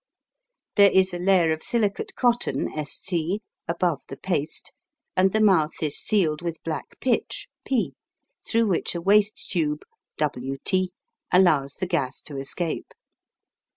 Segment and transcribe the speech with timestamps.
[0.77, 4.71] There is a layer of silicate cotton S C above the paste,
[5.15, 7.93] and the mouth is sealed with black pitch P,
[8.43, 9.83] through which a waste tube
[10.17, 10.91] W T
[11.31, 12.95] allows the gas to escape.